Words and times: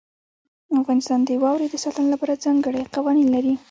افغانستان 0.81 1.19
د 1.23 1.29
واورې 1.43 1.67
د 1.69 1.75
ساتنې 1.83 2.09
لپاره 2.13 2.41
ځانګړي 2.43 2.81
قوانین 2.95 3.27
لري. 3.35 3.53